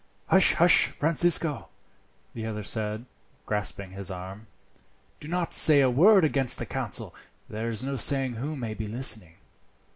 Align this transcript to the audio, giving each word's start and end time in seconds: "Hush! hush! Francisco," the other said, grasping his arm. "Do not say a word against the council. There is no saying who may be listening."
"Hush! 0.29 0.53
hush! 0.53 0.87
Francisco," 0.87 1.69
the 2.33 2.47
other 2.47 2.63
said, 2.63 3.05
grasping 3.45 3.91
his 3.91 4.09
arm. 4.09 4.47
"Do 5.19 5.27
not 5.27 5.53
say 5.53 5.79
a 5.79 5.91
word 5.91 6.25
against 6.25 6.57
the 6.57 6.65
council. 6.65 7.13
There 7.47 7.67
is 7.69 7.83
no 7.83 7.97
saying 7.97 8.33
who 8.33 8.55
may 8.55 8.73
be 8.73 8.87
listening." 8.87 9.35